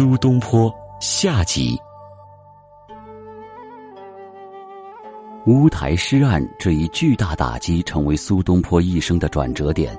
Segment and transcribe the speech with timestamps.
[0.00, 1.78] 苏东坡下集。
[5.44, 9.94] 乌台诗案这一巨大打击，成为苏东坡一生的转折点。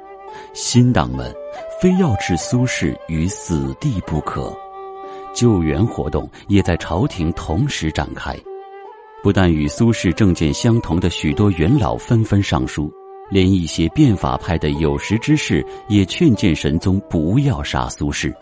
[0.54, 1.32] 新党们
[1.79, 4.52] 非要置苏轼于死地不可，
[5.36, 8.36] 救援活动也在朝廷同时展开。
[9.21, 12.91] 不但与苏轼政见相同的许多元老纷纷上书，
[13.29, 18.33] 连一些变法派的有识之士也劝谏神宗不要杀苏轼。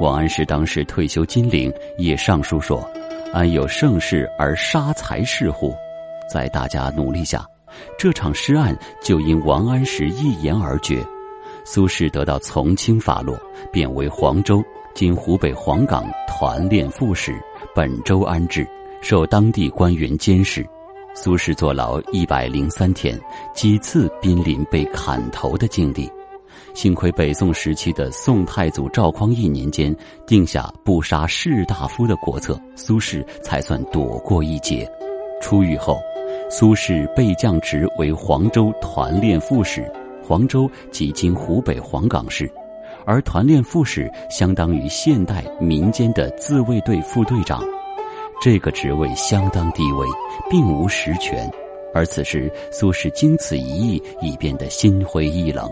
[0.00, 2.88] 王安石当时退休金陵，也上书说
[3.34, 5.74] ：“安有盛世而杀才士乎？”
[6.32, 7.44] 在大家努力下，
[7.98, 11.04] 这场诗案就因王安石一言而决。
[11.64, 13.36] 苏轼得到从轻发落，
[13.72, 14.62] 贬为黄州
[14.94, 17.34] （今湖北黄冈）团练副使，
[17.74, 18.64] 本州安置，
[19.02, 20.64] 受当地官员监视。
[21.12, 23.18] 苏轼坐牢一百零三天，
[23.52, 26.08] 几次濒临被砍头的境地。
[26.74, 29.94] 幸亏北宋时期的宋太祖赵匡胤年间
[30.26, 34.88] 定下不杀士大夫的国策，苏轼才算躲过一劫。
[35.40, 35.98] 出狱后，
[36.50, 39.90] 苏轼被降职为黄州团练副使，
[40.22, 42.50] 黄州即今湖北黄冈市，
[43.04, 47.62] 而团练副使相当于现代民间的自卫队副队长，
[48.40, 50.06] 这个职位相当低微，
[50.48, 51.50] 并无实权。
[51.94, 55.68] 而此时，苏轼经此一役，已变得心灰意冷。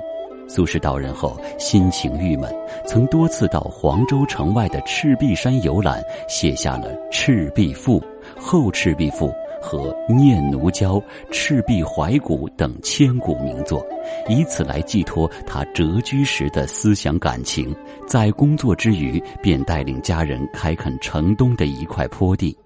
[0.49, 2.53] 苏轼到任后，心情郁闷，
[2.87, 8.01] 曾多次到黄州城外的赤壁山游览，写下了《赤壁赋》
[8.37, 9.29] 《后赤壁赋》
[9.61, 10.95] 和《念奴娇》
[11.31, 13.85] 《赤壁怀古》等千古名作，
[14.29, 17.75] 以此来寄托他谪居时的思想感情。
[18.07, 22.57] 在工作之余，便带领家人开垦城东的一块坡地，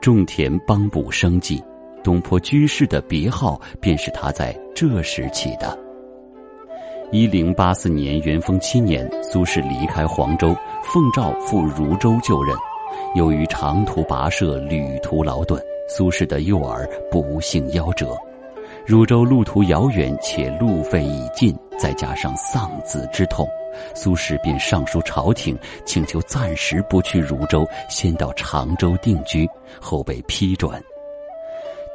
[0.00, 1.62] 种田帮补生计。
[2.02, 5.87] 东坡居士的别号，便是他在这时起的。
[7.10, 12.54] 一零八四年元丰七年，苏轼离开黄州，奉诏赴汝州就任。
[13.14, 18.14] 由于长途跋涉，旅途劳顿，苏轼的幼儿不幸夭折。
[18.84, 23.48] 汝州路途遥远，且路费已尽，再加上丧子之痛，
[23.94, 29.48] 苏轼便上书朝廷，请求暂时不去汝州，先到常州定居，
[29.80, 30.70] 后被批准。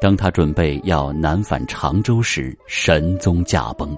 [0.02, 3.96] 当他准备要南返常州时，神宗驾崩。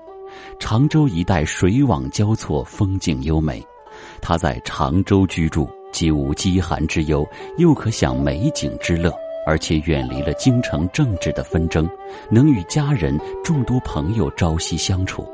[0.59, 3.65] 常州一带水网交错，风景优美。
[4.21, 9.13] 他在常州居住，既无饥寒之忧，又可享美景之乐，
[9.47, 11.89] 而且远离了京城政治的纷争，
[12.29, 15.25] 能与家人众多朋友朝夕相处。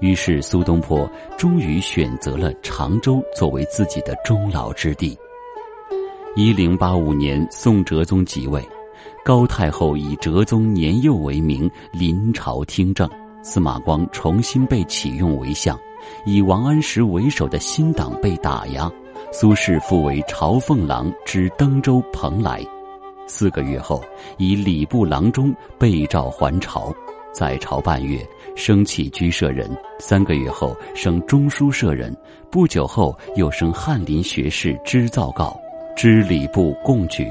[0.00, 5.16] 于是，苏东坡终于选择了常州作为自己的终老之地。
[6.34, 8.66] 一零八五年，宋哲宗即位，
[9.24, 13.08] 高太后以哲宗年幼为名临朝听政。
[13.42, 15.78] 司马光重新被启用为相，
[16.24, 18.90] 以王安石为首的新党被打压，
[19.32, 22.64] 苏轼复为朝奉郎之登州蓬莱。
[23.26, 24.02] 四个月后，
[24.38, 26.94] 以礼部郎中被召还朝，
[27.32, 32.12] 在朝半月，升起居舍人；三个月后，升中书舍人；
[32.50, 35.58] 不久后，又升翰林学士知造告，
[35.96, 37.30] 知礼部贡举。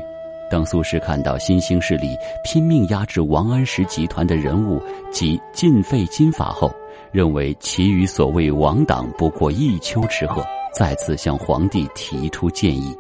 [0.52, 4.82] 当苏轼看到新兴势力拼命压制王安石集团的人物
[5.12, 6.70] 及尽废金法后，
[7.12, 12.94] 认为其余所谓王党不过一丘之貉，再次向皇帝提出建议。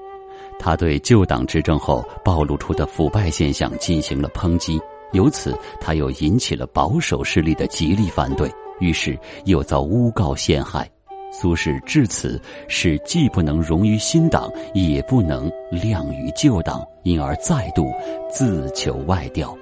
[0.57, 4.79] 他对旧党执政后暴露出的腐败现象进行了抨击，
[5.11, 10.89] 由此他又引起了保守势力的极力反对，于是又遭诬告陷害。
[11.31, 17.91] 苏轼至此是既不能容于新党，也不能谅于旧党，因而再度
[18.29, 19.57] 自求外调。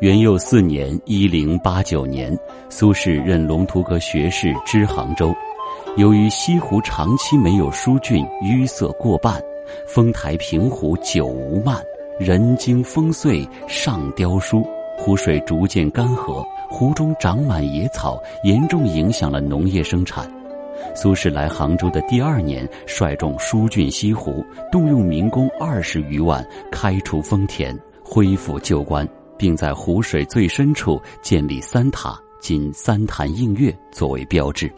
[0.00, 2.36] 元佑四年（一零八九年），
[2.68, 5.34] 苏轼任龙图阁学士，知杭州。
[5.96, 9.40] 由于西湖长期没有疏浚，淤塞过半，
[9.86, 11.82] 丰台平湖久无漫，
[12.18, 14.62] 人经风碎，上雕疏，
[14.98, 16.44] 湖水逐渐干涸。
[16.68, 20.30] 湖中长满野草，严重影响了农业生产。
[20.94, 29.08] 苏轼来杭州的第二年，率众疏浚西湖，动用民工二十余万，开除封田，恢复旧观，
[29.38, 34.70] 并在湖水最深处建立三塔（仅三潭映月）作为标志。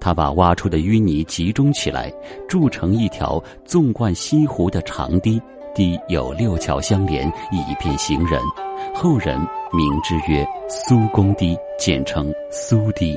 [0.00, 2.12] 他把挖出的淤泥集中起来，
[2.48, 5.40] 筑成一条纵贯西湖的长堤，
[5.74, 8.40] 堤有六桥相连，以便行人。
[8.98, 9.38] 后人。
[9.70, 13.16] 名之曰苏公堤，简称苏堤。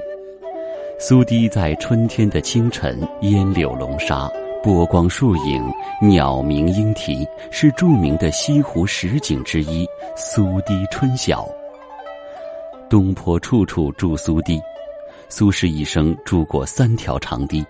[0.99, 4.29] 苏堤在春天的清晨，烟柳笼沙，
[4.61, 5.63] 波光树影，
[5.99, 9.87] 鸟鸣莺啼，是著名的西湖十景之一。
[10.15, 11.47] 苏堤春晓。
[12.87, 14.61] 东坡处处住苏堤，
[15.29, 17.65] 苏轼一生住过三条长堤。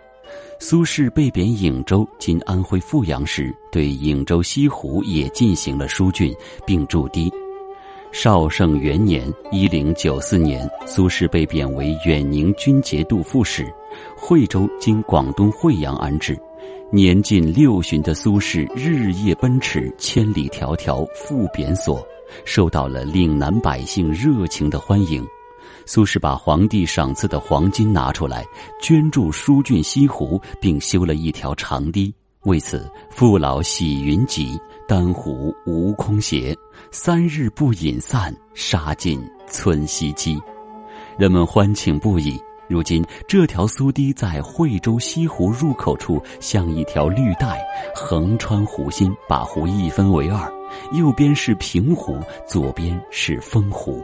[0.59, 6.35] 苏轼被贬颍州（今安徽阜阳）时，对颍州西湖也进行了疏浚，
[6.65, 7.31] 并筑堤。
[8.11, 13.65] 绍圣元年（一零九四年），苏轼被贬为远宁军节度副使，
[14.17, 16.37] 惠州经广东惠阳安置。
[16.91, 22.05] 年近六旬的苏轼日夜奔驰千里迢迢赴贬所，
[22.43, 25.25] 受到了岭南百姓热情的欢迎。
[25.85, 28.45] 苏轼把皇帝赏赐的黄金拿出来，
[28.81, 32.13] 捐助疏浚西湖，并修了一条长堤。
[32.43, 34.59] 为此，父老喜云集，
[34.91, 36.53] 丹湖无空斜，
[36.91, 40.37] 三日不饮散，杀尽村西鸡，
[41.17, 42.37] 人们欢庆不已。
[42.67, 47.57] 如今，这条苏堤在惠州西湖入口处，像一条绿带，
[47.95, 50.53] 横穿湖心，把湖一分为二，
[50.91, 54.03] 右边是平湖，左边是风湖。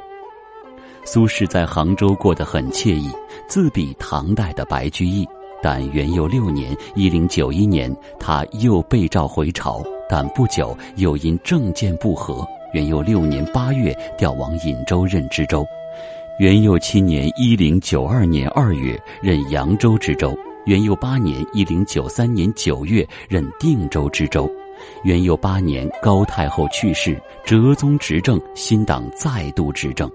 [1.03, 3.11] 苏轼在杭州过得很惬意，
[3.45, 5.27] 自比唐代的白居易。
[5.61, 15.65] 但元佑六年（一零九一年），他又被召回朝，但不久又因政见不合，元佑六年八月调往颍州任知州。
[16.39, 24.47] 元佑七年（一零九二年）二月任扬州知州，元佑八年（一零九三年）九月任定州知州。
[25.03, 30.07] 元佑八年，高太后去世，哲宗执政，新党再度执政。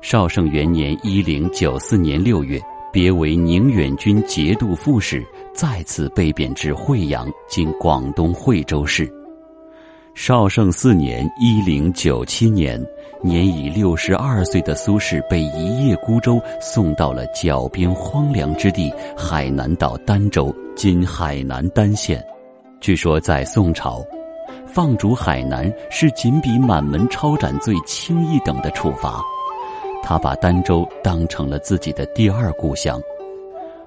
[0.00, 2.60] 绍圣元年（一零九四年）六月，
[2.94, 5.20] 别为宁远军节度副使，
[5.52, 9.12] 再次被贬至惠阳（今广东惠州市）。
[10.14, 12.80] 绍圣四年（一零九七年），
[13.20, 22.24] 年已六十二岁的苏轼被一叶孤舟送到了脚边荒凉之地海南岛儋州（今海南儋县）。
[22.80, 24.04] 据说在宋朝，
[24.68, 29.20] 放逐海南是仅比满门抄斩罪轻一等的处罚。
[30.04, 33.00] 他把儋州当成了自己的第二故乡。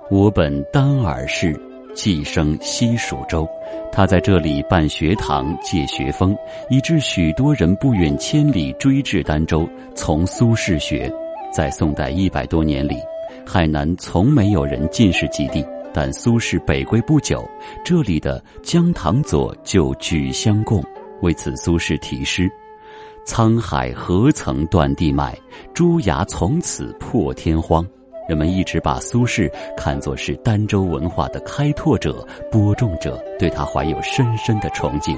[0.10, 1.56] 我本丹耳氏。
[1.94, 3.50] 寄生西蜀州，
[3.92, 6.38] 他在这里办学堂、借学风，
[6.70, 11.12] 以致许多人不远千里追至儋州从苏轼学。
[11.52, 12.98] 在宋代一百多年里，
[13.44, 17.44] 海南从没有人进士及第，但苏轼北归不久，
[17.84, 20.84] 这里的姜唐佐就举相贡。
[21.24, 22.48] 为此，苏轼题诗
[23.28, 25.38] ：“沧海何曾断地脉，
[25.74, 27.86] 朱崖从此破天荒。”
[28.28, 35.16] 人们一直把苏轼看作是儋州文化的开拓者、播种者，对他怀有深深的崇敬。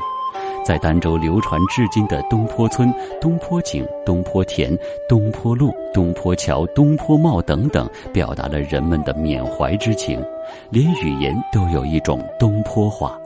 [0.66, 2.92] 在儋州流传至今的东坡村、
[3.22, 4.76] 东坡井、东坡田、
[5.08, 10.24] 东坡路、东坡桥、东坡帽等等，表达了人们的缅怀之情，
[10.72, 13.18] 连语言都有一种东坡话。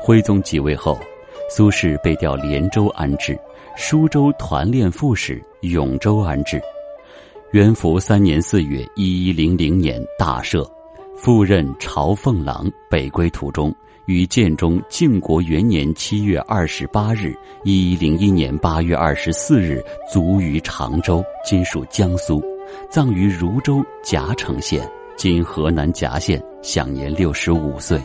[0.00, 0.98] 徽宗即位后，
[1.48, 3.36] 苏轼被调连州安置，
[3.76, 6.62] 舒州团练副使，永州安置。
[7.50, 10.64] 元符三年四月（一一零零年）大赦，
[11.16, 12.70] 复任朝奉郎。
[12.88, 13.74] 北归途中，
[14.06, 17.34] 于建中靖国元年七月二十八日
[17.64, 19.82] （一一零一年八月二十四日）
[20.12, 22.40] 卒于常州（今属江苏），
[22.88, 24.88] 葬于汝州夹城县
[25.18, 28.00] （今河南夹县），享年六十五岁。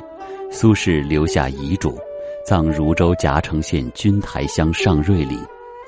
[0.52, 1.96] 苏轼留下遗嘱，
[2.44, 5.38] 葬汝州夹城县君台乡上瑞里。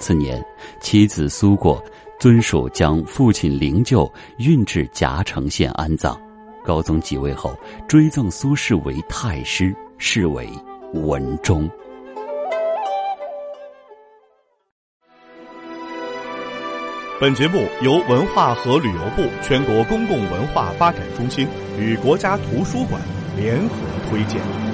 [0.02, 0.44] 次年，
[0.82, 1.82] 妻子苏过。
[2.20, 4.08] 遵属将父亲灵柩
[4.38, 6.16] 运至夹城县安葬。
[6.64, 7.58] 高宗即位后，
[7.88, 10.48] 追赠苏轼为太师，谥为
[10.94, 11.68] 文忠。
[17.20, 21.48] 本节目由文化和旅游部全国公共文化发展中心
[21.80, 23.02] 与国家图书馆
[23.36, 23.76] 联合
[24.12, 24.71] 推荐。